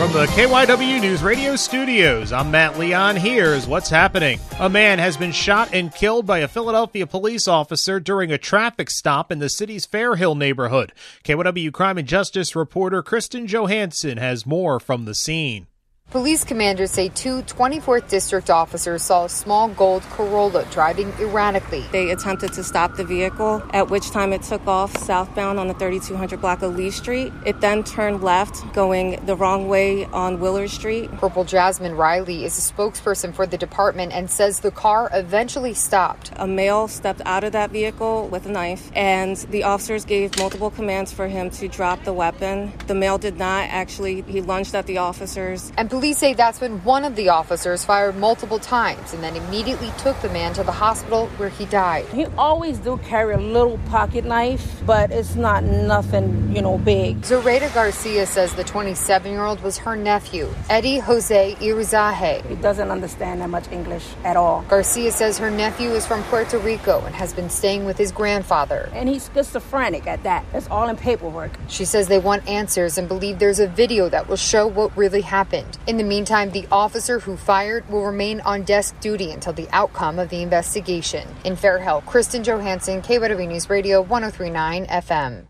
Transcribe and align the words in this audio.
From 0.00 0.14
the 0.14 0.24
KYW 0.28 0.98
News 1.02 1.22
Radio 1.22 1.56
studios, 1.56 2.32
I'm 2.32 2.50
Matt 2.50 2.78
Leon. 2.78 3.16
Here's 3.16 3.66
what's 3.66 3.90
happening. 3.90 4.40
A 4.58 4.66
man 4.66 4.98
has 4.98 5.18
been 5.18 5.30
shot 5.30 5.74
and 5.74 5.94
killed 5.94 6.24
by 6.24 6.38
a 6.38 6.48
Philadelphia 6.48 7.06
police 7.06 7.46
officer 7.46 8.00
during 8.00 8.32
a 8.32 8.38
traffic 8.38 8.88
stop 8.88 9.30
in 9.30 9.40
the 9.40 9.50
city's 9.50 9.86
Fairhill 9.86 10.38
neighborhood. 10.38 10.94
KYW 11.22 11.70
crime 11.74 11.98
and 11.98 12.08
justice 12.08 12.56
reporter 12.56 13.02
Kristen 13.02 13.46
Johanson 13.46 14.16
has 14.16 14.46
more 14.46 14.80
from 14.80 15.04
the 15.04 15.14
scene. 15.14 15.66
Police 16.10 16.42
commanders 16.42 16.90
say 16.90 17.08
two 17.08 17.42
24th 17.42 18.08
District 18.08 18.50
officers 18.50 19.00
saw 19.00 19.26
a 19.26 19.28
small 19.28 19.68
gold 19.68 20.02
Corolla 20.10 20.64
driving 20.72 21.12
erratically. 21.20 21.84
They 21.92 22.10
attempted 22.10 22.52
to 22.54 22.64
stop 22.64 22.96
the 22.96 23.04
vehicle, 23.04 23.62
at 23.70 23.90
which 23.90 24.10
time 24.10 24.32
it 24.32 24.42
took 24.42 24.66
off 24.66 24.96
southbound 24.96 25.60
on 25.60 25.68
the 25.68 25.74
3200 25.74 26.40
block 26.40 26.62
of 26.62 26.74
Lee 26.74 26.90
Street. 26.90 27.32
It 27.46 27.60
then 27.60 27.84
turned 27.84 28.24
left, 28.24 28.72
going 28.72 29.24
the 29.24 29.36
wrong 29.36 29.68
way 29.68 30.04
on 30.06 30.40
Willard 30.40 30.70
Street. 30.70 31.16
Corporal 31.18 31.44
Jasmine 31.44 31.94
Reilly 31.94 32.44
is 32.44 32.58
a 32.58 32.72
spokesperson 32.72 33.32
for 33.32 33.46
the 33.46 33.56
department 33.56 34.12
and 34.12 34.28
says 34.28 34.58
the 34.58 34.72
car 34.72 35.10
eventually 35.12 35.74
stopped. 35.74 36.32
A 36.34 36.46
male 36.48 36.88
stepped 36.88 37.22
out 37.24 37.44
of 37.44 37.52
that 37.52 37.70
vehicle 37.70 38.26
with 38.26 38.46
a 38.46 38.50
knife, 38.50 38.90
and 38.96 39.36
the 39.36 39.62
officers 39.62 40.04
gave 40.04 40.36
multiple 40.38 40.72
commands 40.72 41.12
for 41.12 41.28
him 41.28 41.50
to 41.50 41.68
drop 41.68 42.02
the 42.02 42.12
weapon. 42.12 42.72
The 42.88 42.96
male 42.96 43.18
did 43.18 43.38
not 43.38 43.68
actually, 43.70 44.22
he 44.22 44.40
lunged 44.40 44.74
at 44.74 44.88
the 44.88 44.98
officers. 44.98 45.70
And 45.76 45.88
Police 46.00 46.16
say 46.16 46.32
that's 46.32 46.62
when 46.62 46.82
one 46.82 47.04
of 47.04 47.14
the 47.14 47.28
officers 47.28 47.84
fired 47.84 48.16
multiple 48.16 48.58
times 48.58 49.12
and 49.12 49.22
then 49.22 49.36
immediately 49.36 49.92
took 49.98 50.18
the 50.22 50.30
man 50.30 50.54
to 50.54 50.62
the 50.62 50.72
hospital 50.72 51.26
where 51.36 51.50
he 51.50 51.66
died. 51.66 52.06
He 52.06 52.24
always 52.38 52.78
do 52.78 52.96
carry 53.04 53.34
a 53.34 53.36
little 53.36 53.76
pocket 53.90 54.24
knife, 54.24 54.80
but 54.86 55.10
it's 55.10 55.34
not 55.34 55.62
nothing, 55.62 56.56
you 56.56 56.62
know, 56.62 56.78
big. 56.78 57.22
Zoraida 57.22 57.68
Garcia 57.74 58.24
says 58.24 58.54
the 58.54 58.64
27-year-old 58.64 59.60
was 59.62 59.76
her 59.76 59.94
nephew, 59.94 60.48
Eddie 60.70 61.00
Jose 61.00 61.54
Irizarry. 61.56 62.46
He 62.46 62.54
doesn't 62.54 62.90
understand 62.90 63.42
that 63.42 63.50
much 63.50 63.70
English 63.70 64.06
at 64.24 64.38
all. 64.38 64.64
Garcia 64.70 65.12
says 65.12 65.36
her 65.36 65.50
nephew 65.50 65.90
is 65.90 66.06
from 66.06 66.22
Puerto 66.24 66.58
Rico 66.60 67.04
and 67.04 67.14
has 67.14 67.34
been 67.34 67.50
staying 67.50 67.84
with 67.84 67.98
his 67.98 68.10
grandfather. 68.10 68.88
And 68.94 69.06
he's 69.06 69.28
schizophrenic 69.34 70.06
at 70.06 70.22
that. 70.22 70.46
It's 70.54 70.66
all 70.68 70.88
in 70.88 70.96
paperwork. 70.96 71.50
She 71.68 71.84
says 71.84 72.08
they 72.08 72.18
want 72.18 72.48
answers 72.48 72.96
and 72.96 73.06
believe 73.06 73.38
there's 73.38 73.60
a 73.60 73.68
video 73.68 74.08
that 74.08 74.28
will 74.28 74.36
show 74.36 74.66
what 74.66 74.96
really 74.96 75.20
happened. 75.20 75.76
In 75.90 75.96
the 75.96 76.04
meantime, 76.04 76.52
the 76.52 76.68
officer 76.70 77.18
who 77.18 77.36
fired 77.36 77.88
will 77.88 78.06
remain 78.06 78.40
on 78.42 78.62
desk 78.62 78.94
duty 79.00 79.32
until 79.32 79.52
the 79.52 79.66
outcome 79.72 80.20
of 80.20 80.28
the 80.28 80.40
investigation. 80.40 81.26
In 81.42 81.56
Fairhill, 81.56 82.06
Kristen 82.06 82.44
Johanson, 82.44 83.02
KYW 83.02 83.48
News 83.48 83.68
Radio 83.68 84.00
1039 84.00 84.86
FM. 84.86 85.46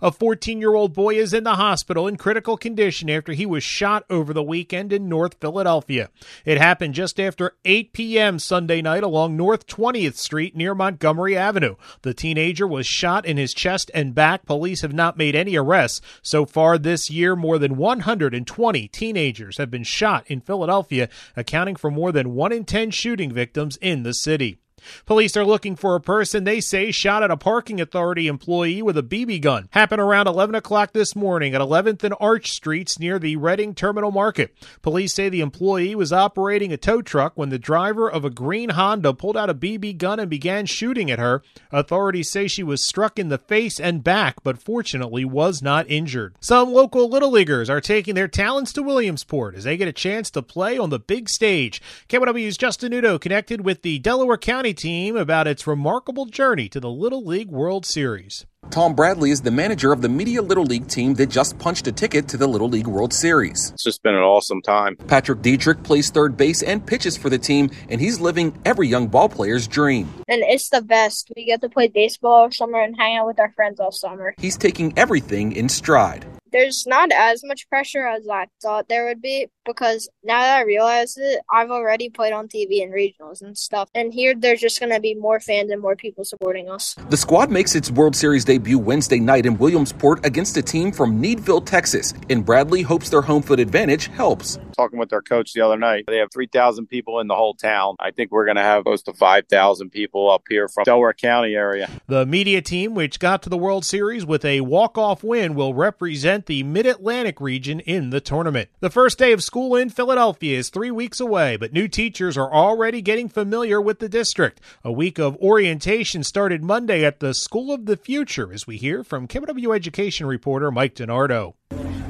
A 0.00 0.12
14 0.12 0.60
year 0.60 0.74
old 0.74 0.94
boy 0.94 1.14
is 1.14 1.32
in 1.32 1.44
the 1.44 1.56
hospital 1.56 2.06
in 2.06 2.16
critical 2.16 2.56
condition 2.56 3.10
after 3.10 3.32
he 3.32 3.46
was 3.46 3.62
shot 3.62 4.04
over 4.10 4.32
the 4.32 4.42
weekend 4.42 4.92
in 4.92 5.08
North 5.08 5.36
Philadelphia. 5.40 6.10
It 6.44 6.58
happened 6.58 6.94
just 6.94 7.20
after 7.20 7.56
8 7.64 7.92
p.m. 7.92 8.38
Sunday 8.38 8.82
night 8.82 9.02
along 9.02 9.36
North 9.36 9.66
20th 9.66 10.16
Street 10.16 10.56
near 10.56 10.74
Montgomery 10.74 11.36
Avenue. 11.36 11.76
The 12.02 12.14
teenager 12.14 12.66
was 12.66 12.86
shot 12.86 13.26
in 13.26 13.36
his 13.36 13.54
chest 13.54 13.90
and 13.94 14.14
back. 14.14 14.46
Police 14.46 14.82
have 14.82 14.92
not 14.92 15.16
made 15.16 15.34
any 15.34 15.56
arrests. 15.56 16.00
So 16.22 16.46
far 16.46 16.78
this 16.78 17.10
year, 17.10 17.36
more 17.36 17.58
than 17.58 17.76
120 17.76 18.88
teenagers 18.88 19.58
have 19.58 19.70
been 19.70 19.84
shot 19.84 20.24
in 20.26 20.40
Philadelphia, 20.40 21.08
accounting 21.36 21.76
for 21.76 21.90
more 21.90 22.12
than 22.12 22.34
1 22.34 22.52
in 22.52 22.64
10 22.64 22.90
shooting 22.90 23.32
victims 23.32 23.76
in 23.80 24.02
the 24.02 24.14
city. 24.14 24.58
Police 25.06 25.36
are 25.36 25.44
looking 25.44 25.76
for 25.76 25.94
a 25.94 26.00
person 26.00 26.44
they 26.44 26.60
say 26.60 26.90
shot 26.90 27.22
at 27.22 27.30
a 27.30 27.36
parking 27.36 27.80
authority 27.80 28.26
employee 28.26 28.82
with 28.82 28.98
a 28.98 29.02
BB 29.02 29.40
gun. 29.40 29.68
Happened 29.70 30.00
around 30.00 30.26
11 30.26 30.54
o'clock 30.54 30.92
this 30.92 31.16
morning 31.16 31.54
at 31.54 31.60
11th 31.60 32.04
and 32.04 32.14
Arch 32.20 32.50
Streets 32.50 32.98
near 32.98 33.18
the 33.18 33.36
Reading 33.36 33.74
Terminal 33.74 34.10
Market. 34.10 34.54
Police 34.82 35.14
say 35.14 35.28
the 35.28 35.40
employee 35.40 35.94
was 35.94 36.12
operating 36.12 36.72
a 36.72 36.76
tow 36.76 37.02
truck 37.02 37.32
when 37.36 37.48
the 37.48 37.58
driver 37.58 38.10
of 38.10 38.24
a 38.24 38.30
green 38.30 38.70
Honda 38.70 39.14
pulled 39.14 39.36
out 39.36 39.50
a 39.50 39.54
BB 39.54 39.98
gun 39.98 40.20
and 40.20 40.28
began 40.28 40.66
shooting 40.66 41.10
at 41.10 41.18
her. 41.18 41.42
Authorities 41.72 42.30
say 42.30 42.46
she 42.46 42.62
was 42.62 42.84
struck 42.84 43.18
in 43.18 43.28
the 43.28 43.38
face 43.38 43.80
and 43.80 44.04
back, 44.04 44.42
but 44.42 44.58
fortunately 44.58 45.24
was 45.24 45.62
not 45.62 45.88
injured. 45.88 46.34
Some 46.40 46.72
local 46.72 47.08
Little 47.08 47.30
Leaguers 47.30 47.70
are 47.70 47.80
taking 47.80 48.14
their 48.14 48.28
talents 48.28 48.72
to 48.74 48.82
Williamsport 48.82 49.54
as 49.54 49.64
they 49.64 49.76
get 49.76 49.88
a 49.88 49.92
chance 49.92 50.30
to 50.30 50.42
play 50.42 50.76
on 50.76 50.90
the 50.90 50.98
big 50.98 51.28
stage. 51.28 51.80
KYW's 52.08 52.56
Justin 52.56 52.92
Udo 52.92 53.18
connected 53.18 53.64
with 53.64 53.82
the 53.82 53.98
Delaware 53.98 54.36
County 54.36 54.73
team 54.74 55.16
about 55.16 55.46
its 55.46 55.66
remarkable 55.66 56.26
journey 56.26 56.68
to 56.68 56.80
the 56.80 56.90
Little 56.90 57.24
League 57.24 57.48
World 57.48 57.86
Series. 57.86 58.44
Tom 58.70 58.94
Bradley 58.94 59.30
is 59.30 59.42
the 59.42 59.50
manager 59.50 59.92
of 59.92 60.02
the 60.02 60.08
Media 60.08 60.42
Little 60.42 60.64
League 60.64 60.88
team 60.88 61.14
that 61.14 61.30
just 61.30 61.58
punched 61.58 61.86
a 61.86 61.92
ticket 61.92 62.28
to 62.28 62.36
the 62.36 62.46
Little 62.46 62.68
League 62.68 62.86
World 62.86 63.12
Series. 63.12 63.70
It's 63.70 63.84
just 63.84 64.02
been 64.02 64.14
an 64.14 64.22
awesome 64.22 64.60
time. 64.62 64.96
Patrick 64.96 65.42
Dietrich 65.42 65.82
plays 65.82 66.10
third 66.10 66.36
base 66.36 66.62
and 66.62 66.84
pitches 66.84 67.16
for 67.16 67.30
the 67.30 67.38
team, 67.38 67.70
and 67.88 68.00
he's 68.00 68.20
living 68.20 68.58
every 68.64 68.88
young 68.88 69.06
ball 69.06 69.28
player's 69.28 69.68
dream. 69.68 70.12
And 70.28 70.42
it's 70.42 70.68
the 70.70 70.82
best. 70.82 71.30
We 71.36 71.46
get 71.46 71.60
to 71.60 71.68
play 71.68 71.88
baseball 71.88 72.32
all 72.32 72.50
summer 72.50 72.80
and 72.80 72.96
hang 72.96 73.16
out 73.16 73.26
with 73.26 73.38
our 73.38 73.52
friends 73.52 73.80
all 73.80 73.92
summer. 73.92 74.34
He's 74.38 74.56
taking 74.56 74.92
everything 74.98 75.52
in 75.52 75.68
stride 75.68 76.26
there's 76.54 76.86
not 76.86 77.10
as 77.10 77.42
much 77.44 77.68
pressure 77.68 78.06
as 78.06 78.28
I 78.28 78.46
thought 78.62 78.88
there 78.88 79.06
would 79.06 79.20
be 79.20 79.48
because 79.66 80.08
now 80.22 80.40
that 80.40 80.58
I 80.58 80.62
realize 80.62 81.16
it, 81.16 81.40
I've 81.50 81.70
already 81.70 82.08
played 82.08 82.32
on 82.32 82.46
TV 82.46 82.80
and 82.80 82.94
regionals 82.94 83.42
and 83.42 83.58
stuff. 83.58 83.90
And 83.92 84.14
here 84.14 84.36
there's 84.36 84.60
just 84.60 84.78
going 84.78 84.92
to 84.92 85.00
be 85.00 85.16
more 85.16 85.40
fans 85.40 85.72
and 85.72 85.82
more 85.82 85.96
people 85.96 86.24
supporting 86.24 86.70
us. 86.70 86.94
The 87.10 87.16
squad 87.16 87.50
makes 87.50 87.74
its 87.74 87.90
World 87.90 88.14
Series 88.14 88.44
debut 88.44 88.78
Wednesday 88.78 89.18
night 89.18 89.46
in 89.46 89.58
Williamsport 89.58 90.24
against 90.24 90.56
a 90.56 90.62
team 90.62 90.92
from 90.92 91.20
Needville, 91.20 91.66
Texas. 91.66 92.14
And 92.30 92.46
Bradley 92.46 92.82
hopes 92.82 93.10
their 93.10 93.22
home 93.22 93.42
field 93.42 93.58
advantage 93.58 94.06
helps. 94.06 94.60
Talking 94.76 94.98
with 94.98 95.12
our 95.12 95.22
coach 95.22 95.52
the 95.52 95.60
other 95.60 95.76
night, 95.76 96.04
they 96.06 96.18
have 96.18 96.32
3,000 96.32 96.86
people 96.86 97.20
in 97.20 97.28
the 97.28 97.34
whole 97.34 97.54
town. 97.54 97.96
I 98.00 98.10
think 98.10 98.32
we're 98.32 98.44
going 98.44 98.56
to 98.56 98.62
have 98.62 98.84
close 98.84 99.02
to 99.02 99.12
5,000 99.12 99.90
people 99.90 100.30
up 100.30 100.42
here 100.48 100.68
from 100.68 100.84
Delaware 100.84 101.12
County 101.12 101.54
area. 101.54 101.88
The 102.08 102.26
media 102.26 102.60
team, 102.60 102.94
which 102.94 103.18
got 103.20 103.42
to 103.42 103.48
the 103.48 103.56
World 103.56 103.84
Series 103.84 104.26
with 104.26 104.44
a 104.44 104.62
walk-off 104.62 105.22
win, 105.22 105.54
will 105.54 105.74
represent 105.74 106.46
the 106.46 106.62
Mid-Atlantic 106.64 107.40
region 107.40 107.80
in 107.80 108.10
the 108.10 108.20
tournament. 108.20 108.68
The 108.80 108.90
first 108.90 109.18
day 109.18 109.32
of 109.32 109.42
school 109.42 109.76
in 109.76 109.90
Philadelphia 109.90 110.58
is 110.58 110.70
three 110.70 110.90
weeks 110.90 111.20
away, 111.20 111.56
but 111.56 111.72
new 111.72 111.86
teachers 111.86 112.36
are 112.36 112.52
already 112.52 113.00
getting 113.00 113.28
familiar 113.28 113.80
with 113.80 114.00
the 114.00 114.08
district. 114.08 114.60
A 114.82 114.92
week 114.92 115.18
of 115.18 115.36
orientation 115.36 116.24
started 116.24 116.64
Monday 116.64 117.04
at 117.04 117.20
the 117.20 117.34
School 117.34 117.72
of 117.72 117.86
the 117.86 117.96
Future, 117.96 118.52
as 118.52 118.66
we 118.66 118.76
hear 118.76 119.04
from 119.04 119.28
KYW 119.28 119.74
Education 119.74 120.26
reporter 120.26 120.70
Mike 120.70 120.94
DiNardo. 120.94 121.54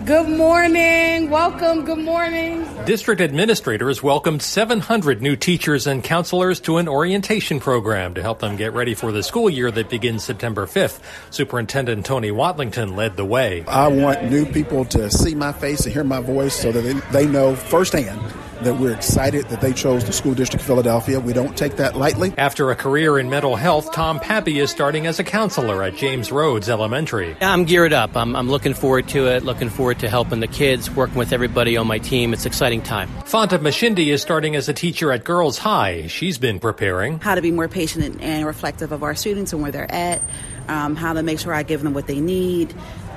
Good 0.04 0.28
morning. 0.28 1.30
Welcome. 1.30 1.86
Good 1.86 2.00
morning. 2.00 2.66
District 2.84 3.22
administrators 3.22 4.02
welcomed 4.02 4.42
700 4.42 5.22
new 5.22 5.34
teachers 5.34 5.86
and 5.86 6.04
counselors 6.04 6.60
to 6.60 6.76
an 6.76 6.88
orientation 6.88 7.58
program 7.58 8.12
to 8.12 8.20
help 8.20 8.40
them 8.40 8.56
get 8.56 8.74
ready 8.74 8.92
for 8.92 9.12
the 9.12 9.22
school 9.22 9.48
year 9.48 9.70
that 9.70 9.88
begins 9.88 10.22
September 10.22 10.66
5th. 10.66 11.00
Superintendent 11.30 12.04
Tony 12.04 12.30
Watlington 12.30 12.96
led 12.96 13.16
the 13.16 13.24
way. 13.24 13.64
I 13.66 13.88
want 13.88 14.30
new 14.30 14.44
people 14.44 14.84
to 14.86 15.10
see 15.10 15.34
my 15.34 15.52
face 15.52 15.86
and 15.86 15.94
hear 15.94 16.04
my 16.04 16.20
voice 16.20 16.54
so 16.54 16.70
that 16.70 16.82
they, 16.82 17.24
they 17.24 17.26
know 17.26 17.56
firsthand 17.56 18.20
that 18.62 18.78
we're 18.78 18.92
excited 18.92 19.46
that 19.46 19.60
they 19.60 19.72
chose 19.72 20.04
the 20.04 20.12
School 20.12 20.34
District 20.34 20.62
of 20.62 20.66
Philadelphia. 20.66 21.20
We 21.20 21.32
don't 21.32 21.56
take 21.56 21.76
that 21.76 21.96
lightly. 21.96 22.32
After 22.38 22.70
a 22.70 22.76
career 22.76 23.18
in 23.18 23.28
mental 23.30 23.56
health, 23.56 23.92
Tom 23.92 24.20
Pappy 24.20 24.58
is 24.58 24.70
starting 24.70 25.06
as 25.06 25.18
a 25.18 25.24
counselor 25.24 25.82
at 25.82 25.96
James 25.96 26.30
Rhoads 26.30 26.68
Elementary. 26.68 27.36
I'm 27.40 27.64
geared 27.64 27.92
up. 27.92 28.16
I'm, 28.16 28.34
I'm 28.36 28.48
looking 28.48 28.74
forward 28.74 29.08
to 29.08 29.26
it, 29.28 29.44
looking 29.44 29.68
forward 29.68 29.98
to 30.00 30.08
helping 30.08 30.40
the 30.40 30.46
kids, 30.46 30.90
working 30.90 31.16
with 31.16 31.32
everybody 31.32 31.76
on 31.76 31.86
my 31.86 31.98
team. 31.98 32.32
It's 32.32 32.44
an 32.44 32.48
exciting 32.48 32.82
time. 32.82 33.08
Fanta 33.24 33.58
Mashindi 33.58 34.12
is 34.12 34.22
starting 34.22 34.56
as 34.56 34.68
a 34.68 34.74
teacher 34.74 35.12
at 35.12 35.24
Girls 35.24 35.58
High. 35.58 36.06
She's 36.06 36.38
been 36.38 36.60
preparing. 36.60 37.18
How 37.20 37.34
to 37.34 37.42
be 37.42 37.50
more 37.50 37.68
patient 37.68 38.20
and 38.20 38.46
reflective 38.46 38.92
of 38.92 39.02
our 39.02 39.14
students 39.14 39.52
and 39.52 39.62
where 39.62 39.72
they're 39.72 39.90
at, 39.90 40.20
um, 40.68 40.96
how 40.96 41.12
to 41.12 41.22
make 41.22 41.40
sure 41.40 41.52
I 41.52 41.62
give 41.62 41.82
them 41.82 41.94
what 41.94 42.06
they 42.06 42.20
need, 42.20 42.74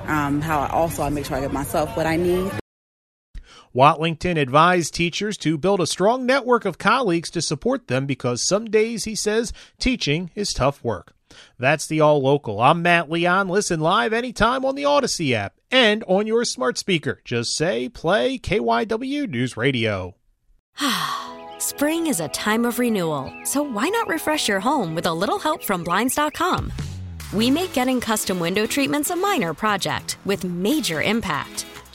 um, 0.07 0.42
how 0.42 0.62
I 0.62 0.69
also 0.69 1.04
I 1.04 1.10
make 1.10 1.25
sure 1.25 1.38
I 1.38 1.42
give 1.42 1.54
myself 1.54 1.95
what 1.95 2.06
I 2.06 2.16
need. 2.16 2.51
Watlington 3.75 4.38
advised 4.38 4.94
teachers 4.94 5.38
to 5.40 5.58
build 5.58 5.81
a 5.81 5.88
strong 5.88 6.25
network 6.25 6.66
of 6.66 6.78
colleagues 6.78 7.30
to 7.31 7.42
support 7.42 7.88
them 7.88 8.06
because 8.06 8.42
some 8.42 8.66
days, 8.66 9.04
he 9.04 9.16
says, 9.16 9.54
teaching 9.80 10.31
is 10.36 10.54
tough 10.54 10.84
work. 10.84 11.14
That's 11.60 11.88
the 11.88 12.02
All 12.02 12.22
Local. 12.22 12.62
I'm 12.62 12.81
Matt 12.81 13.10
Leon. 13.10 13.50
Listen 13.50 13.80
live 13.80 14.14
anytime 14.14 14.66
on 14.66 14.75
the 14.75 14.84
Audacy 14.84 15.34
app 15.34 15.56
and 15.72 16.04
on 16.08 16.28
your 16.28 16.46
smart 16.46 16.78
speaker. 16.78 17.22
Just 17.25 17.56
say 17.56 17.90
play 17.90 18.38
KYW 18.38 19.30
News 19.30 19.58
Radio. 19.58 20.16
Spring 21.60 22.08
is 22.08 22.19
a 22.19 22.28
time 22.30 22.66
of 22.66 22.80
renewal, 22.80 23.34
so 23.44 23.62
why 23.64 23.90
not 23.90 24.08
refresh 24.08 24.48
your 24.48 24.60
home 24.60 24.96
with 24.96 25.06
a 25.06 25.14
little 25.14 25.40
help 25.40 25.64
from 25.64 25.84
Blinds.com? 25.84 26.72
We 27.34 27.52
make 27.52 27.74
getting 27.74 28.00
custom 28.00 28.40
window 28.40 28.66
treatments 28.66 29.10
a 29.10 29.16
minor 29.16 29.54
project 29.54 30.18
with 30.24 30.44
major 30.44 31.02
impact. 31.02 31.66